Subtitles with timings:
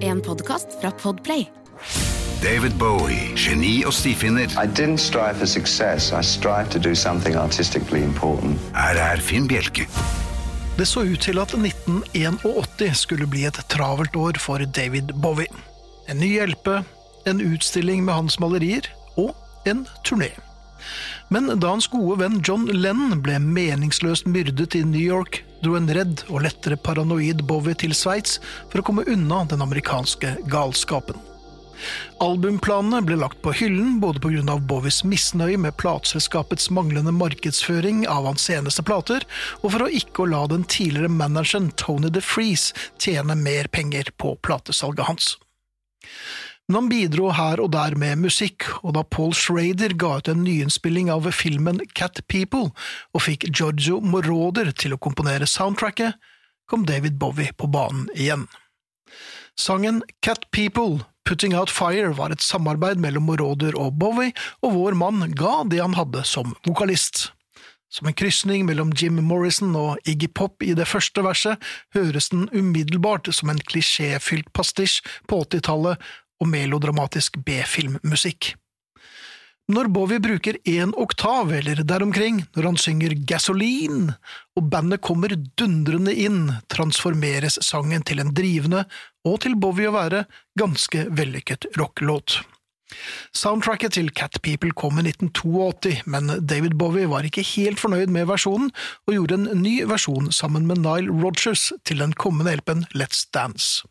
[0.00, 1.44] En podkast fra Podplay.
[2.42, 4.48] David Bowie, geni og stifinner.
[4.56, 6.12] I didn't strive for success.
[6.12, 8.58] I strived to do something artistically important.
[8.72, 9.84] Her er Finn Bjelke.
[10.78, 15.52] Det så ut til at 1981 skulle bli et travelt år for David Bowie.
[16.08, 16.68] En ny LP,
[17.26, 19.36] en utstilling med hans malerier og
[19.66, 20.32] en turné.
[21.28, 25.88] Men da hans gode venn John Lennon ble meningsløst myrdet i New York, dro en
[25.92, 31.18] redd og lettere paranoid Bowie til Sveits for å komme unna den amerikanske galskapen.
[32.24, 34.56] Albumplanene ble lagt på hyllen både pga.
[34.68, 39.26] Bowies misnøye med plateselskapets manglende markedsføring av hans seneste plater,
[39.62, 45.10] og for å ikke la den tidligere manageren Tony DeFreeze tjene mer penger på platesalget
[45.10, 45.34] hans.
[46.66, 50.42] Men han bidro her og der med musikk, og da Paul Schrader ga ut en
[50.42, 52.72] nyinnspilling av filmen Cat People
[53.14, 56.18] og fikk Giorgio Moroder til å komponere soundtracket,
[56.66, 58.48] kom David Bowie på banen igjen.
[59.56, 64.98] Sangen Cat People Putting Out Fire var et samarbeid mellom Moroder og Bowie, og vår
[64.98, 67.30] mann ga det han hadde som vokalist.
[67.90, 71.62] Som en krysning mellom Jim Morrison og Iggy Pop i det første verset
[71.94, 74.98] høres den umiddelbart som en klisjéfylt pastisj
[75.30, 76.02] på 80-tallet
[76.40, 78.54] og melodramatisk B-filmmusikk.
[79.66, 84.14] Når Bowie bruker én oktav eller deromkring, når han synger Gasoline,
[84.54, 88.84] og bandet kommer dundrende inn, transformeres sangen til en drivende,
[89.26, 90.22] og til Bowie å være,
[90.54, 92.44] ganske vellykket rockelåt.
[93.34, 98.30] Soundtracket til Cat People kom i 1982, men David Bowie var ikke helt fornøyd med
[98.30, 98.70] versjonen,
[99.06, 103.82] og gjorde en ny versjon sammen med Nile Rogers til den kommende LP-en Let's Dance.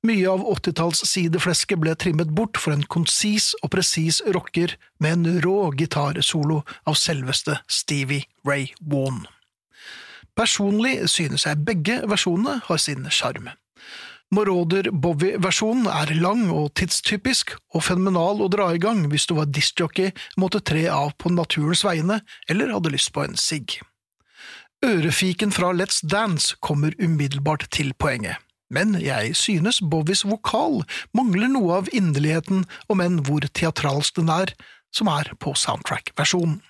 [0.00, 5.42] Mye av 80-talls sideflesket ble trimmet bort for en konsis og presis rocker med en
[5.44, 9.26] rå gitarsolo av selveste Stevie Ray Vaughan.
[10.32, 13.52] Personlig synes jeg begge versjonene har sin sjarm.
[14.32, 19.52] Moroder Bowie-versjonen er lang og tidstypisk, og fenomenal å dra i gang hvis du var
[19.52, 23.82] discjockey, måtte tre av på naturens vegne eller hadde lyst på en sigg.
[24.86, 30.80] Ørefiken fra Let's Dance kommer umiddelbart til poenget men jeg synes Bowies vokal
[31.16, 34.54] mangler noe av inderligheten, om enn hvor teatralsk den er,
[34.94, 36.60] som er på soundtrack-versjonen.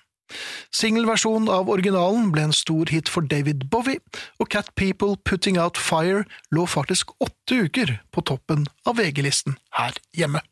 [0.71, 3.99] Singelversjonen av originalen ble en stor hit for David Bowie,
[4.39, 6.23] og Cat People Putting Out Fire
[6.55, 10.43] lå faktisk åtte uker på toppen av VG-listen her hjemme.